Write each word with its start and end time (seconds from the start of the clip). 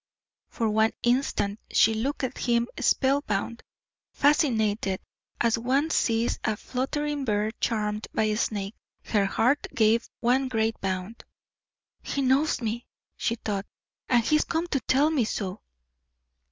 For 0.49 0.67
one 0.67 0.93
instant 1.03 1.59
she 1.71 1.93
looked 1.93 2.23
at 2.23 2.39
him 2.39 2.67
spell 2.79 3.21
bound, 3.21 3.61
fascinated, 4.13 4.99
as 5.39 5.59
one 5.59 5.91
sees 5.91 6.39
a 6.43 6.57
fluttering 6.57 7.23
bird 7.23 7.53
charmed 7.61 8.07
by 8.11 8.23
a 8.23 8.35
snake. 8.35 8.73
Her 9.03 9.25
heart 9.27 9.67
gave 9.75 10.09
one 10.19 10.47
great 10.47 10.81
bound. 10.81 11.23
"He 12.01 12.23
knows 12.23 12.61
me!" 12.63 12.87
she 13.15 13.35
thought, 13.35 13.67
"and 14.09 14.23
he 14.23 14.37
is 14.37 14.43
come 14.43 14.65
to 14.69 14.79
tell 14.79 15.11
me 15.11 15.23
so!" 15.23 15.61